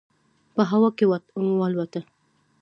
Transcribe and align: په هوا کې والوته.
په 0.55 0.61
هوا 0.71 0.89
کې 0.97 1.05
والوته. 1.59 2.01